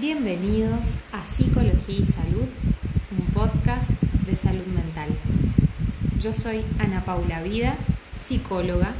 [0.00, 2.48] Bienvenidos a Psicología y Salud,
[3.10, 3.90] un podcast
[4.26, 5.10] de salud mental.
[6.18, 7.76] Yo soy Ana Paula Vida,
[8.18, 8.94] psicóloga,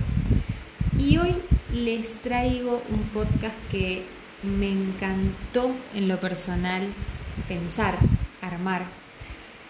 [0.98, 1.36] y hoy
[1.72, 4.04] les traigo un podcast que
[4.42, 6.82] me encantó en lo personal
[7.48, 7.96] pensar,
[8.42, 8.82] armar.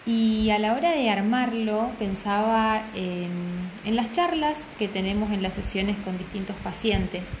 [0.05, 5.95] Y a la hora de armarlo pensaba en, las charlas que tenemos en las sesiones
[5.99, 7.31] con distintos pacientes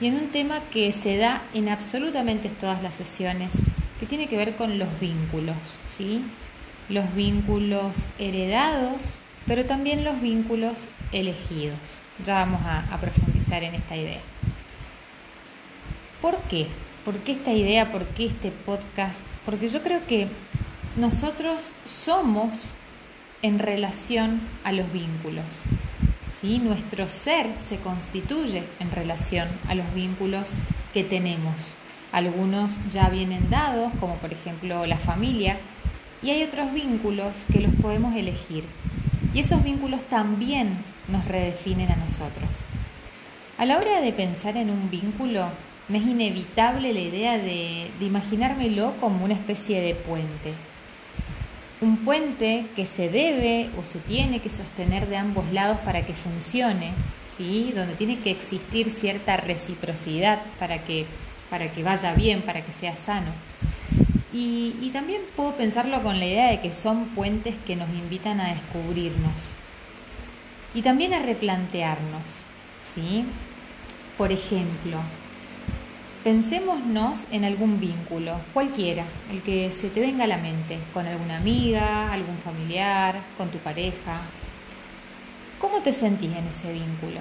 [0.00, 3.54] y en un tema que se da en absolutamente todas las sesiones,
[4.00, 6.24] que tiene que ver con los vínculos, ¿sí?
[6.88, 12.02] Los vínculos heredados, pero también los vínculos elegidos.
[12.22, 14.20] Ya vamos a, a profundizar en esta idea.
[16.20, 16.66] ¿Por qué?
[17.04, 17.90] ¿Por qué esta idea?
[17.90, 19.22] ¿Por qué este podcast?
[19.44, 20.28] Porque yo creo que
[20.96, 22.74] nosotros somos
[23.42, 25.64] en relación a los vínculos.
[26.40, 26.58] ¿Sí?
[26.58, 30.50] Nuestro ser se constituye en relación a los vínculos
[30.92, 31.74] que tenemos.
[32.12, 35.58] Algunos ya vienen dados, como por ejemplo la familia,
[36.22, 38.64] y hay otros vínculos que los podemos elegir.
[39.32, 40.78] Y esos vínculos también
[41.08, 42.48] nos redefinen a nosotros.
[43.58, 45.48] A la hora de pensar en un vínculo,
[45.88, 50.54] me es inevitable la idea de, de imaginármelo como una especie de puente
[51.84, 56.14] un puente que se debe o se tiene que sostener de ambos lados para que
[56.14, 56.92] funcione,
[57.30, 57.72] ¿sí?
[57.76, 61.06] donde tiene que existir cierta reciprocidad para que,
[61.50, 63.30] para que vaya bien, para que sea sano.
[64.32, 68.40] Y, y también puedo pensarlo con la idea de que son puentes que nos invitan
[68.40, 69.54] a descubrirnos
[70.74, 72.46] y también a replantearnos.
[72.82, 73.24] ¿sí?
[74.18, 74.98] Por ejemplo,
[76.24, 81.36] Pensémonos en algún vínculo, cualquiera, el que se te venga a la mente, con alguna
[81.36, 84.22] amiga, algún familiar, con tu pareja.
[85.58, 87.20] ¿Cómo te sentís en ese vínculo?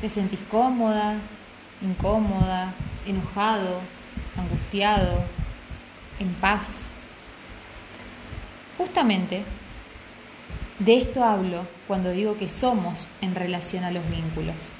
[0.00, 1.18] ¿Te sentís cómoda,
[1.82, 2.72] incómoda,
[3.06, 3.80] enojado,
[4.38, 5.22] angustiado,
[6.18, 6.88] en paz?
[8.78, 9.44] Justamente
[10.78, 14.72] de esto hablo cuando digo que somos en relación a los vínculos.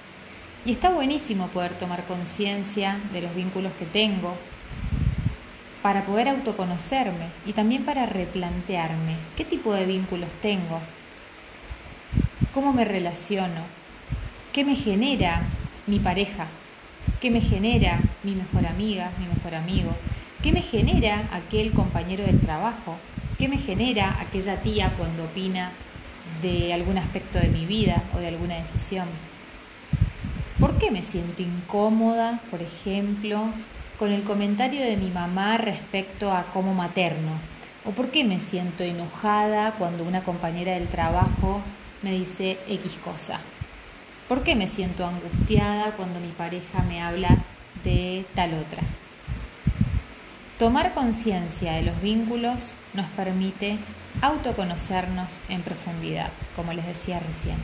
[0.66, 4.34] Y está buenísimo poder tomar conciencia de los vínculos que tengo
[5.80, 10.80] para poder autoconocerme y también para replantearme qué tipo de vínculos tengo,
[12.52, 13.60] cómo me relaciono,
[14.52, 15.42] qué me genera
[15.86, 16.48] mi pareja,
[17.20, 19.94] qué me genera mi mejor amiga, mi mejor amigo,
[20.42, 22.96] qué me genera aquel compañero del trabajo,
[23.38, 25.70] qué me genera aquella tía cuando opina
[26.42, 29.06] de algún aspecto de mi vida o de alguna decisión.
[30.60, 33.44] ¿Por qué me siento incómoda, por ejemplo,
[33.98, 37.32] con el comentario de mi mamá respecto a cómo materno?
[37.84, 41.60] ¿O por qué me siento enojada cuando una compañera del trabajo
[42.00, 43.38] me dice X cosa?
[44.30, 47.36] ¿Por qué me siento angustiada cuando mi pareja me habla
[47.84, 48.82] de tal otra?
[50.58, 53.76] Tomar conciencia de los vínculos nos permite
[54.22, 57.56] autoconocernos en profundidad, como les decía recién.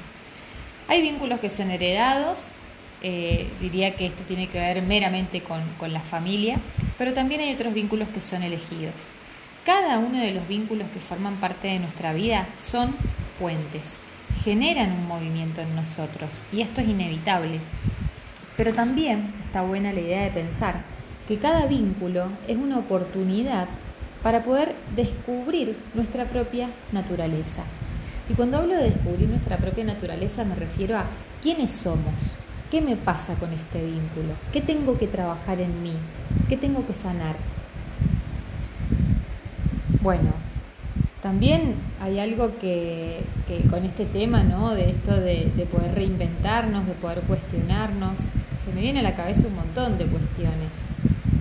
[0.88, 2.52] Hay vínculos que son heredados
[3.02, 6.58] eh, diría que esto tiene que ver meramente con, con la familia,
[6.98, 9.10] pero también hay otros vínculos que son elegidos.
[9.64, 12.94] Cada uno de los vínculos que forman parte de nuestra vida son
[13.38, 14.00] puentes,
[14.44, 17.60] generan un movimiento en nosotros y esto es inevitable.
[18.56, 20.82] Pero también está buena la idea de pensar
[21.26, 23.69] que cada vínculo es una oportunidad
[24.22, 27.62] para poder descubrir nuestra propia naturaleza.
[28.28, 31.06] Y cuando hablo de descubrir nuestra propia naturaleza me refiero a
[31.40, 32.14] quiénes somos,
[32.72, 34.32] ¿Qué me pasa con este vínculo?
[34.50, 35.92] ¿Qué tengo que trabajar en mí?
[36.48, 37.36] ¿Qué tengo que sanar?
[40.00, 40.30] Bueno,
[41.20, 43.24] también hay algo que,
[43.68, 44.74] con este tema, ¿no?
[44.74, 48.20] De esto de, poder reinventarnos, de poder cuestionarnos,
[48.56, 50.80] se me viene a la cabeza un montón de cuestiones.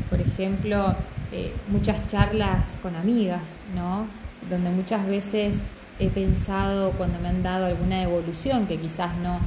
[0.10, 0.98] Por ejemplo,
[1.32, 4.06] eh, muchas charlas con amigas, ¿no?
[4.50, 5.64] Donde muchas veces
[5.98, 9.40] he pensado cuando me han dado alguna evolución que quizás no,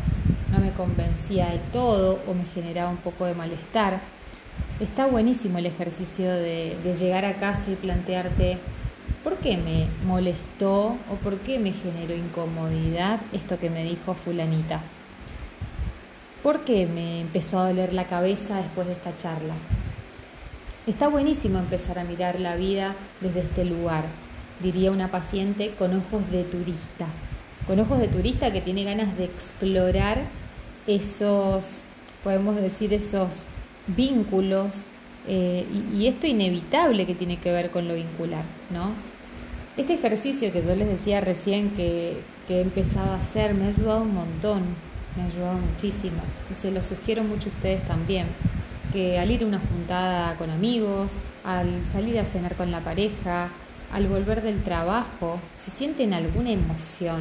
[0.54, 4.00] no me convencía del todo o me generaba un poco de malestar.
[4.78, 8.58] Está buenísimo el ejercicio de, llegar a casa y plantearte
[9.24, 14.80] por qué me molestó o por qué me generó incomodidad esto que me dijo fulanita.
[16.42, 19.54] ¿Por qué me empezó a doler la cabeza después de esta charla?
[20.86, 24.04] Está buenísimo empezar a mirar la vida desde este lugar,
[24.60, 27.06] diría una paciente con ojos de turista,
[27.66, 30.18] con ojos de turista que tiene ganas de explorar
[30.86, 31.82] esos,
[32.22, 33.44] podemos decir, esos
[33.86, 34.82] vínculos
[35.26, 38.90] eh, y, esto inevitable que tiene que ver con lo vincular, ¿no?
[39.76, 43.68] Este ejercicio que yo les decía recién que, que he empezado a hacer me ha
[43.68, 44.62] ayudado un montón,
[45.16, 48.26] me ha ayudado muchísimo y se lo sugiero mucho a ustedes también,
[48.92, 53.48] que al ir a una juntada con amigos, al salir a cenar con la pareja,
[53.92, 57.20] al volver del trabajo, si sienten alguna emoción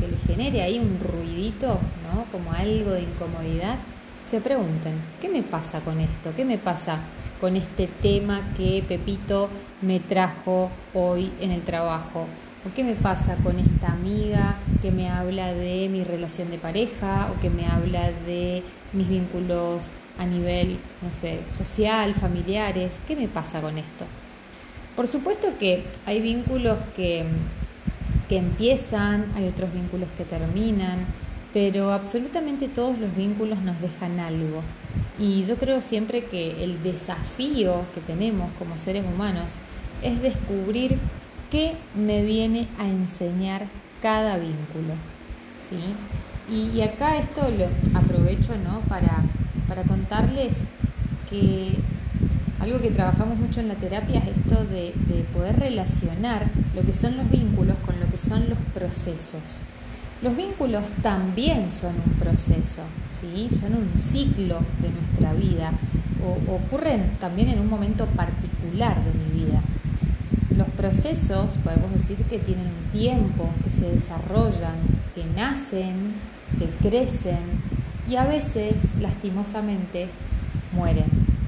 [0.00, 2.24] que les genere ahí un ruidito, ¿no?
[2.30, 3.78] Como algo de incomodidad,
[4.24, 6.32] se pregunten, ¿qué me pasa con esto?
[6.36, 7.00] ¿Qué me pasa
[7.40, 9.48] con este tema que Pepito
[9.80, 12.26] me trajo hoy en el trabajo?
[12.64, 17.32] ¿O qué me pasa con esta amiga que me habla de mi relación de pareja
[17.32, 18.62] o que me habla de
[18.92, 23.02] mis vínculos a nivel, no sé, social, familiares?
[23.08, 24.04] ¿Qué me pasa con esto?
[24.96, 27.24] Por supuesto que hay vínculos que,
[28.28, 31.06] que empiezan, hay otros vínculos que terminan,
[31.52, 34.62] pero absolutamente todos los vínculos nos dejan algo.
[35.18, 39.54] Y yo creo siempre que el desafío que tenemos como seres humanos
[40.02, 40.98] es descubrir
[41.50, 43.66] qué me viene a enseñar
[44.00, 44.94] cada vínculo.
[45.60, 45.76] ¿sí?
[46.50, 47.68] Y, acá esto lo
[47.98, 48.80] aprovecho ¿no?
[48.88, 49.22] para,
[49.68, 50.58] para contarles
[51.30, 51.76] que
[52.62, 56.92] algo que trabajamos mucho en la terapia es esto de, de poder relacionar lo que
[56.92, 59.40] son los vínculos con lo que son los procesos.
[60.22, 63.48] Los vínculos también son un proceso, ¿sí?
[63.50, 65.72] son un ciclo de nuestra vida,
[66.24, 69.60] o, ocurren también en un momento particular de mi vida.
[70.56, 74.76] Los procesos podemos decir que tienen un tiempo, que se desarrollan,
[75.16, 76.14] que nacen,
[76.60, 77.42] que crecen
[78.08, 80.06] y a veces lastimosamente
[80.72, 81.06] mueren.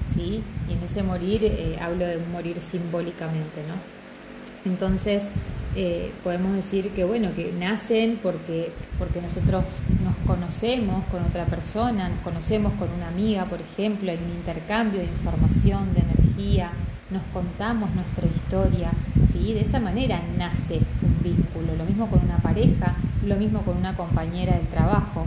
[0.08, 0.42] ¿sí?
[0.68, 3.62] Y en ese morir eh, hablo de morir simbólicamente.
[3.68, 4.70] ¿no?
[4.70, 5.28] Entonces,
[5.76, 9.64] eh, podemos decir que bueno, que nacen porque, porque nosotros
[10.04, 15.00] nos conocemos con otra persona, nos conocemos con una amiga, por ejemplo, hay un intercambio
[15.00, 16.70] de información, de energía,
[17.10, 18.92] nos contamos nuestra historia,
[19.26, 19.52] ¿sí?
[19.52, 22.94] de esa manera nace un vínculo, lo mismo con una pareja,
[23.26, 25.26] lo mismo con una compañera del trabajo.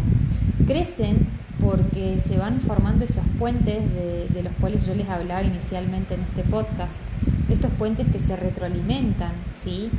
[0.65, 1.27] Crecen
[1.63, 6.43] porque se van formando esos puentes de, los cuales yo les hablaba inicialmente en este
[6.43, 7.01] podcast,
[7.49, 9.89] estos puentes que se retroalimentan, ¿sí?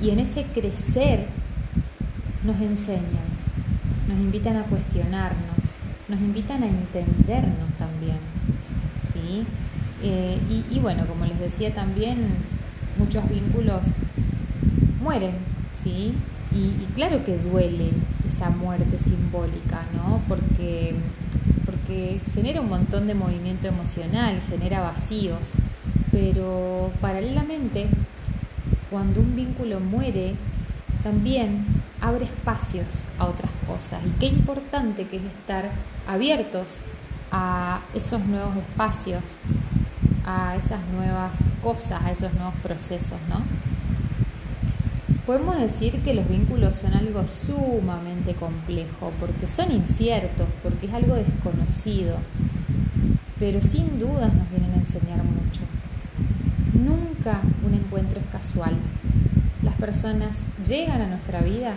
[0.00, 1.26] Y en ese crecer
[2.44, 3.24] nos enseñan,
[4.08, 5.78] nos invitan a cuestionarnos,
[6.08, 8.18] nos invitan a entendernos también.
[9.12, 9.46] ¿sí?
[10.02, 10.38] Eh,
[10.70, 12.26] y, bueno, como les decía también,
[12.98, 13.86] muchos vínculos
[15.02, 15.32] mueren,
[15.74, 16.14] ¿sí?
[16.52, 17.90] Y, claro que duele
[18.28, 20.20] esa muerte simbólica, ¿no?
[20.28, 20.94] Porque,
[21.64, 25.50] porque genera un montón de movimiento emocional, genera vacíos,
[26.10, 27.88] pero paralelamente
[28.90, 30.34] cuando un vínculo muere,
[31.02, 31.66] también
[32.00, 32.86] abre espacios
[33.18, 34.00] a otras cosas.
[34.06, 35.70] Y qué importante que es estar
[36.06, 36.82] abiertos
[37.32, 39.22] a esos nuevos espacios,
[40.24, 43.42] a esas nuevas cosas, a esos nuevos procesos, ¿no?
[45.26, 51.14] Podemos decir que los vínculos son algo sumamente complejo, porque son inciertos, porque es algo
[51.14, 52.18] desconocido,
[53.38, 55.62] pero sin dudas nos vienen a enseñar mucho.
[56.74, 58.74] Nunca un encuentro es casual.
[59.62, 61.74] Las personas llegan a nuestra vida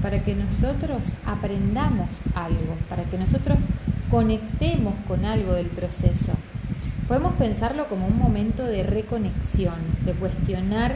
[0.00, 3.58] para que nosotros aprendamos algo, para que nosotros
[4.10, 6.32] conectemos con algo del proceso.
[7.08, 9.74] Podemos pensarlo como un momento de reconexión,
[10.06, 10.94] de cuestionar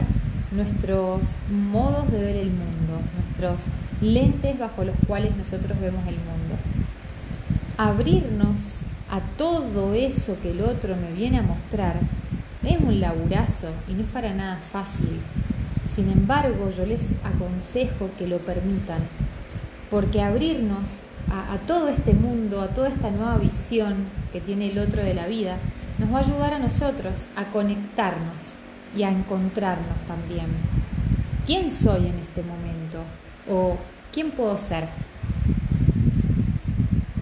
[0.51, 3.67] nuestros modos de ver el mundo, nuestros
[4.01, 6.55] lentes bajo los cuales nosotros vemos el mundo.
[7.77, 11.95] Abrirnos a todo eso que el otro me viene a mostrar
[12.63, 15.19] es un laburazo y no es para nada fácil.
[15.87, 18.99] Sin embargo, yo les aconsejo que lo permitan,
[19.89, 23.95] porque abrirnos a, todo este mundo, a toda esta nueva visión
[24.31, 25.57] que tiene el otro de la vida,
[25.97, 28.55] nos va a ayudar a nosotros a conectarnos
[28.95, 30.47] y a encontrarnos también.
[31.45, 33.03] ¿Quién soy en este momento?
[33.49, 33.77] ¿O
[34.11, 34.87] quién puedo ser?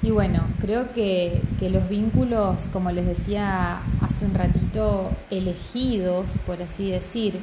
[0.02, 6.90] Y bueno, creo que, los vínculos, como les decía hace un ratito, elegidos, por así
[6.90, 7.42] decir,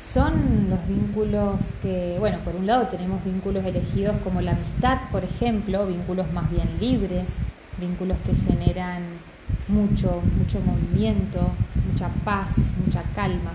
[0.00, 5.24] son los vínculos que, bueno, por un lado tenemos vínculos elegidos como la amistad, por
[5.24, 7.38] ejemplo, vínculos más bien libres,
[7.80, 9.04] vínculos que generan
[9.68, 11.52] mucho, mucho movimiento,
[11.96, 13.52] mucha paz, mucha calma.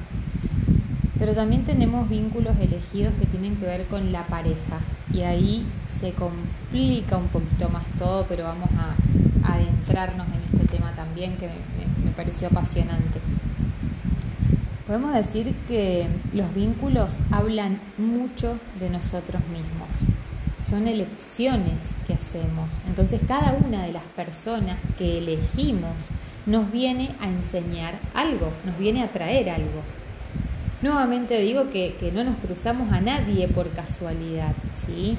[1.19, 4.79] Pero también tenemos vínculos elegidos que tienen que ver con la pareja,
[5.13, 8.95] y ahí se complica un poquito más todo, pero vamos a,
[9.53, 11.49] adentrarnos en este tema también que
[12.03, 13.19] me, pareció apasionante.
[14.87, 20.11] Podemos decir que los vínculos hablan mucho de nosotros mismos,
[20.57, 22.73] son elecciones que hacemos.
[22.87, 26.09] Entonces cada una de las personas que elegimos
[26.45, 29.81] nos viene a enseñar algo, nos viene a traer algo.
[30.81, 35.17] Nuevamente digo que, no nos cruzamos a nadie por casualidad, ¿sí?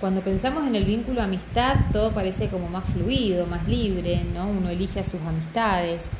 [0.00, 4.48] Cuando pensamos en el vínculo amistad, todo parece como más fluido, más libre, ¿no?
[4.48, 6.10] Uno elige a sus amistades,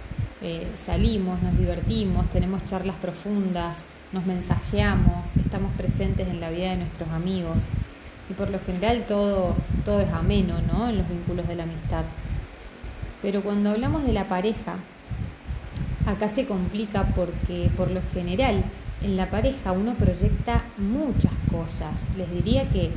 [0.42, 6.76] eh, salimos, nos divertimos, tenemos charlas profundas, nos mensajeamos, estamos presentes en la vida de
[6.76, 7.64] nuestros amigos.
[8.28, 10.88] Y por lo general todo, todo es ameno, ¿no?
[10.88, 12.04] En los vínculos de la amistad.
[13.22, 14.76] Pero cuando hablamos de la pareja,
[16.06, 18.62] acá se complica porque por lo general
[19.02, 22.08] en la pareja uno proyecta muchas cosas.
[22.16, 22.90] Les diría que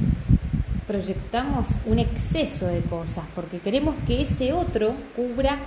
[0.87, 5.57] proyectamos un exceso de cosas porque queremos que ese otro cubra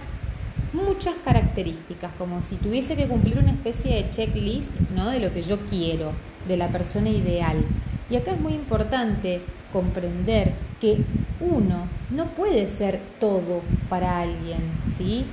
[0.72, 5.10] muchas características, como si tuviese que cumplir una especie de checklist ¿no?
[5.10, 6.12] de lo que yo quiero,
[6.48, 7.58] de la persona ideal.
[8.10, 9.40] Y acá es muy importante
[9.72, 10.98] comprender que
[11.42, 15.26] uno no puede ser todo para alguien, ¿sí?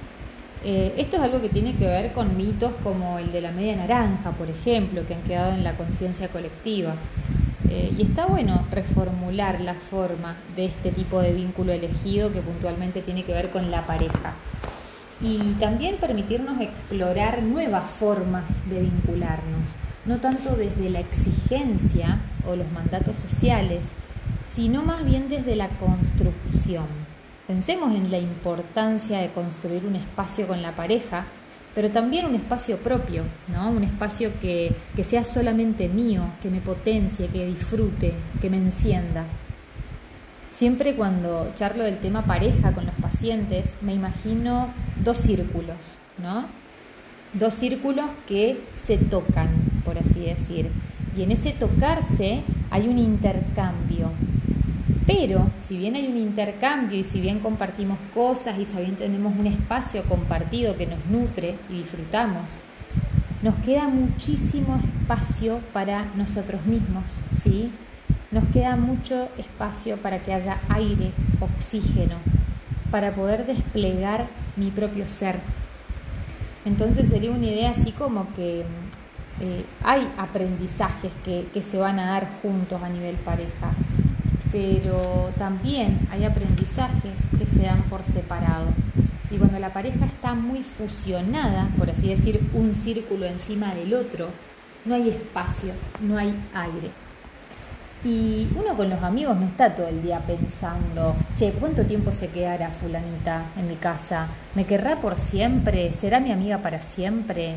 [0.63, 3.77] Eh, esto es algo que tiene que ver con mitos como el de la media
[3.77, 6.95] naranja, por ejemplo, que han quedado en la conciencia colectiva.
[7.69, 13.01] Eh, y está bueno reformular la forma de este tipo de vínculo elegido que puntualmente
[13.01, 14.33] tiene que ver con la pareja.
[15.21, 19.69] Y también permitirnos explorar nuevas formas de vincularnos,
[20.05, 23.93] no tanto desde la exigencia o los mandatos sociales,
[24.49, 26.87] sino más bien desde la construcción.
[27.47, 31.25] Pensemos en la importancia de construir un espacio con la pareja
[31.75, 33.69] pero también un espacio propio, ¿no?
[33.69, 39.25] un espacio que, que sea solamente mío, que me potencie, que disfrute, que me encienda.
[40.51, 45.77] Siempre cuando charlo del tema pareja con los pacientes, me imagino dos círculos,
[46.17, 46.47] ¿no?
[47.33, 49.49] Dos círculos que se tocan,
[49.85, 50.69] por así decir.
[51.15, 52.41] Y en ese tocarse
[52.71, 54.11] hay un intercambio,
[55.09, 59.35] pero si bien hay un intercambio y si bien compartimos cosas y si bien tenemos
[59.35, 62.43] un espacio compartido que nos nutre y disfrutamos,
[63.41, 67.05] nos queda muchísimo espacio para nosotros mismos,
[67.41, 67.71] ¿sí?
[68.29, 72.17] Nos queda mucho espacio para que haya aire, oxígeno,
[72.91, 75.39] para poder desplegar mi propio ser.
[76.65, 78.63] Entonces sería una idea así como que
[79.39, 83.73] eh, hay aprendizajes que, que se van a dar juntos a nivel pareja
[84.51, 88.67] pero también hay aprendizajes que se dan por separado.
[89.31, 94.29] Y cuando la pareja está muy fusionada, por así decir, un círculo encima del otro,
[94.85, 96.89] no hay espacio, no hay aire.
[98.03, 102.29] Y uno con los amigos no está todo el día pensando, che, ¿cuánto tiempo se
[102.29, 104.27] quedará fulanita en mi casa?
[104.55, 105.93] ¿Me querrá por siempre?
[105.93, 107.55] ¿Será mi amiga para siempre?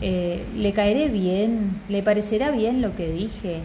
[0.00, 1.82] Eh, ¿Le caeré bien?
[1.88, 3.60] ¿Le parecerá bien lo que dije?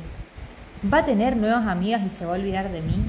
[0.94, 3.04] Va a tener nuevas amigas y se va a olvidar de mí.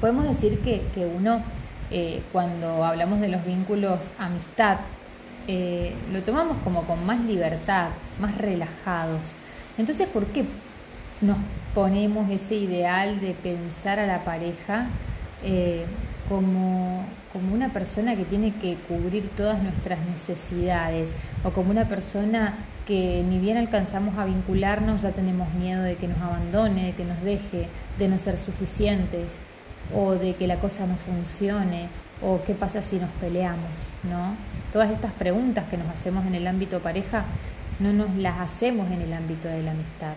[0.00, 1.42] Podemos decir que, uno,
[1.90, 4.78] eh, cuando hablamos de los vínculos amistad,
[5.48, 7.88] eh, lo tomamos como con más libertad,
[8.20, 9.36] más relajados.
[9.78, 10.44] Entonces, ¿por qué
[11.20, 11.36] nos
[11.74, 14.86] ponemos ese ideal de pensar a la pareja
[15.42, 15.84] eh,
[16.28, 21.14] como, como una persona que tiene que cubrir todas nuestras necesidades
[21.44, 22.54] o como una persona
[22.86, 27.04] que ni bien alcanzamos a vincularnos ya tenemos miedo de que nos abandone, de que
[27.04, 29.38] nos deje, de no ser suficientes
[29.94, 31.88] o de que la cosa no funcione
[32.22, 34.36] o qué pasa si nos peleamos, ¿no?
[34.72, 37.24] Todas estas preguntas que nos hacemos en el ámbito pareja
[37.80, 40.14] no nos las hacemos en el ámbito de la amistad.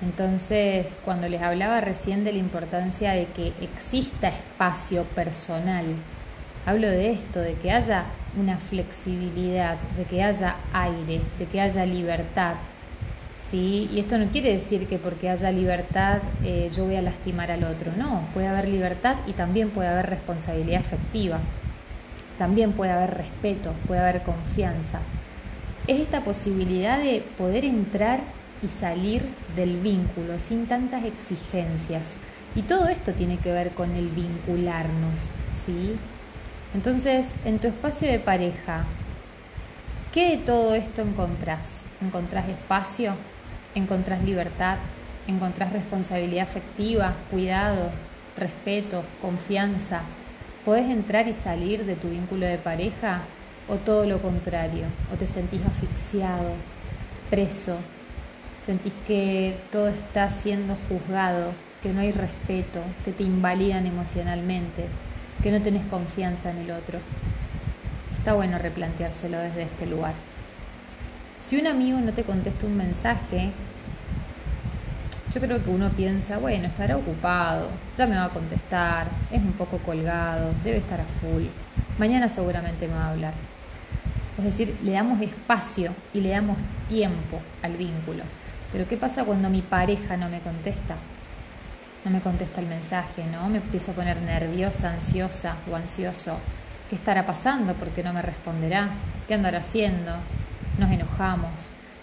[0.00, 5.84] Entonces, cuando les hablaba recién de la importancia de que exista espacio personal,
[6.68, 8.04] hablo de esto, de que haya
[8.38, 12.56] una flexibilidad, de que haya aire, de que haya libertad.
[13.40, 13.88] ¿sí?
[13.90, 17.64] Y esto no quiere decir que porque haya libertad eh, yo voy a lastimar al
[17.64, 21.38] otro, no, puede haber libertad y también puede haber responsabilidad afectiva,
[22.36, 25.00] también puede haber respeto, puede haber confianza.
[25.86, 28.20] Es esta posibilidad de poder entrar
[28.62, 29.22] y salir
[29.56, 32.16] del vínculo sin tantas exigencias.
[32.54, 35.96] Y todo esto tiene que ver con el vincularnos, ¿sí?
[36.74, 38.84] Entonces, en tu espacio de pareja,
[40.12, 41.86] ¿qué de todo esto encontrás?
[42.02, 43.14] ¿Encontrás espacio?
[43.74, 44.76] ¿Encontrás libertad?
[45.26, 47.90] ¿Encontrás responsabilidad afectiva, cuidado,
[48.36, 50.02] respeto, confianza?
[50.64, 53.22] ¿Puedes entrar y salir de tu vínculo de pareja?
[53.66, 54.84] ¿O todo lo contrario?
[55.12, 56.52] ¿O te sentís asfixiado,
[57.30, 57.78] preso,
[58.60, 64.84] sentís que todo está siendo juzgado, que no hay respeto, que te invalidan emocionalmente,
[65.42, 66.98] que no tenés confianza en el otro.
[68.16, 70.14] Está bueno replanteárselo desde este lugar.
[71.42, 73.52] Si un amigo no te contesta un mensaje,
[75.32, 79.52] yo creo que uno piensa, bueno, estará ocupado, ya me va a contestar, es un
[79.52, 81.44] poco colgado, debe estar a full,
[81.98, 83.34] mañana seguramente me va a hablar.
[84.38, 86.56] Es decir, le damos espacio y le damos
[86.88, 88.24] tiempo al vínculo.
[88.72, 90.96] Pero ¿qué pasa cuando mi pareja no me contesta?
[92.08, 93.48] No me contesta el mensaje, ¿no?
[93.50, 96.38] Me empiezo a poner nerviosa, ansiosa o ansioso.
[96.88, 97.74] ¿Qué estará pasando?
[97.74, 98.88] ¿Por qué no me responderá?
[99.26, 100.12] ¿Qué andará haciendo?
[100.78, 101.50] Nos enojamos.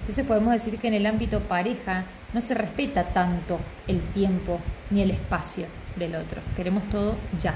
[0.01, 4.59] Entonces podemos decir que en el ámbito pareja no se respeta tanto el tiempo
[4.91, 6.39] ni el espacio del otro.
[6.55, 7.55] Queremos todo ya.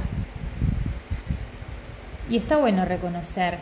[2.31, 3.59] Y está bueno reconocer,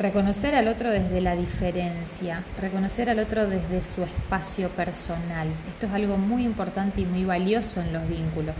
[0.00, 5.48] reconocer al otro desde la diferencia, reconocer al otro desde su espacio personal.
[5.68, 8.56] Esto es algo muy importante y muy valioso en los vínculos,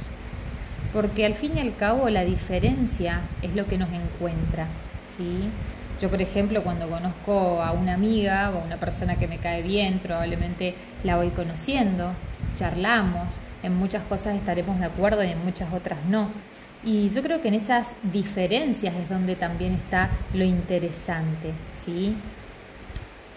[0.93, 4.67] porque al fin y al cabo la diferencia es lo que nos encuentra,
[5.09, 5.49] ¿sí?
[5.99, 9.63] Yo, por ejemplo, cuando conozco a una amiga o a una persona que me cae
[9.63, 12.13] bien, probablemente la voy conociendo,
[12.55, 16.29] charlamos, en muchas cosas estaremos de acuerdo y en muchas otras no.
[16.83, 22.15] Y yo creo que en esas diferencias es donde también está lo interesante, ¿sí?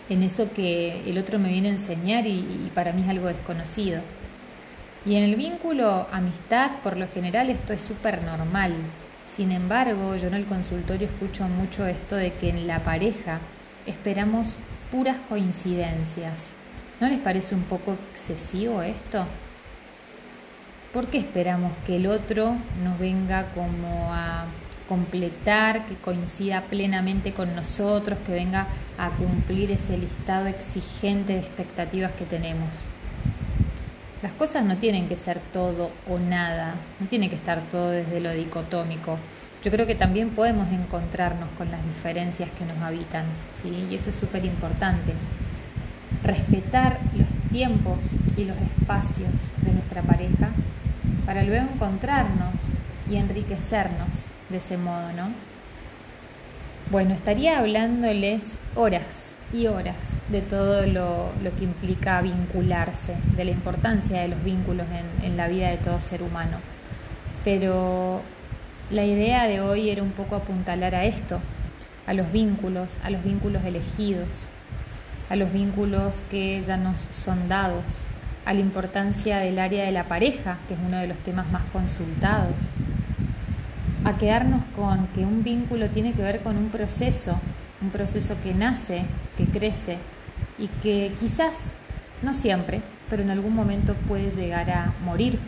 [0.08, 4.02] En eso que el otro me viene a enseñar y, para mí es algo desconocido.
[5.06, 8.74] Y en el vínculo amistad, por lo general, esto es súper normal.
[9.28, 13.40] Sin embargo, yo en el consultorio escucho mucho esto de que en la pareja
[13.86, 14.56] esperamos
[14.92, 16.52] puras coincidencias.
[17.02, 19.26] ¿No les parece un poco excesivo esto?
[20.94, 24.46] ¿Por qué esperamos que el otro nos venga como a
[24.88, 28.68] completar, que coincida plenamente con nosotros, que venga
[29.00, 32.82] a cumplir ese listado exigente de expectativas que tenemos?
[34.22, 38.20] Las cosas no tienen que ser todo o nada, no tiene que estar todo desde
[38.20, 39.18] lo dicotómico.
[39.64, 43.26] Yo creo que también podemos encontrarnos con las diferencias que nos habitan,
[43.60, 43.88] ¿sí?
[43.90, 45.14] y eso es súper importante.
[46.22, 49.32] Respetar los tiempos y los espacios
[49.64, 50.52] de nuestra pareja
[51.26, 52.54] para luego encontrarnos
[53.10, 55.30] y enriquecernos de ese modo, ¿no?
[56.92, 59.96] Bueno, estaría hablándoles horas y horas
[60.30, 65.48] de todo lo, que implica vincularse, de la importancia de los vínculos en, en la
[65.48, 66.58] vida de todo ser humano.
[67.44, 68.22] Pero
[68.90, 71.40] la idea de hoy era un poco apuntalar a esto,
[72.06, 74.50] a los vínculos, a los vínculos elegidos,
[75.30, 77.84] a los vínculos que ya nos son dados,
[78.46, 81.64] a la importancia del área de la pareja, que es uno de los temas más
[81.72, 82.56] consultados,
[84.04, 87.40] a quedarnos con que un vínculo tiene que ver con un proceso,
[87.82, 89.04] un proceso que nace,
[89.38, 89.98] que crece
[90.60, 91.74] y que quizás,
[92.22, 95.40] no siempre, pero en algún momento puede llegar a morir.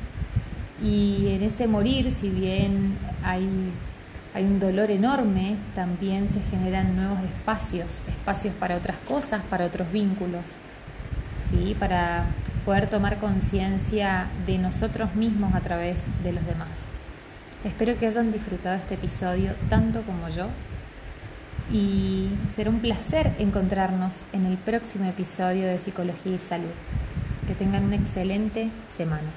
[0.82, 3.72] Y en ese morir, si bien hay,
[4.34, 9.92] hay un dolor enorme, también se generan nuevos espacios, espacios para otras cosas, para otros
[9.92, 10.56] vínculos,
[11.44, 11.76] ¿sí?
[11.80, 12.26] para
[12.66, 16.88] poder tomar conciencia de nosotros mismos a través de los demás.
[17.64, 20.48] Espero que hayan disfrutado este episodio tanto como yo
[21.72, 26.74] y será un placer encontrarnos en el próximo episodio de Psicología y Salud.
[27.48, 29.30] Que tengan una excelente semana.